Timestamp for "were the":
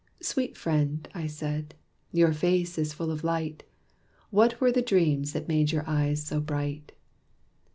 4.59-4.81